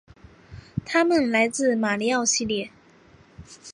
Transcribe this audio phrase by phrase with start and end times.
[0.83, 2.71] 他们来自马里奥系列。